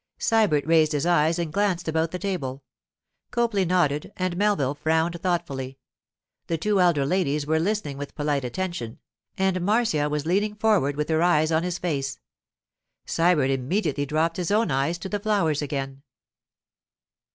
Sybert 0.17 0.65
raised 0.65 0.93
his 0.93 1.05
eyes 1.05 1.37
and 1.37 1.53
glanced 1.53 1.87
about 1.87 2.09
the 2.09 2.17
table. 2.17 2.63
Copley 3.29 3.65
nodded 3.65 4.11
and 4.17 4.35
Melville 4.35 4.73
frowned 4.73 5.21
thoughtfully. 5.21 5.77
The 6.47 6.57
two 6.57 6.81
elder 6.81 7.05
ladies 7.05 7.45
were 7.45 7.59
listening 7.59 7.99
with 7.99 8.15
polite 8.15 8.43
attention, 8.43 8.97
and 9.37 9.61
Marcia 9.61 10.09
was 10.09 10.25
leaning 10.25 10.55
forward 10.55 10.95
with 10.95 11.07
her 11.09 11.21
eyes 11.21 11.51
on 11.51 11.61
his 11.61 11.77
face. 11.77 12.19
Sybert 13.05 13.51
immediately 13.51 14.07
dropped 14.07 14.37
his 14.37 14.49
own 14.49 14.71
eyes 14.71 14.97
to 14.97 15.07
the 15.07 15.19
flowers 15.19 15.61
again. 15.61 16.01